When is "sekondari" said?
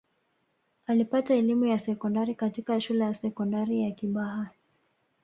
1.79-2.35, 3.15-3.81